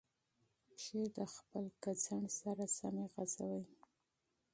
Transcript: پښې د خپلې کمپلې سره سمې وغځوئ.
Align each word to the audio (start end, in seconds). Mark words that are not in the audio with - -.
پښې 0.65 1.01
د 1.15 1.17
خپلې 1.35 1.69
کمپلې 1.83 2.27
سره 2.39 2.63
سمې 2.77 3.05
وغځوئ. 3.09 3.63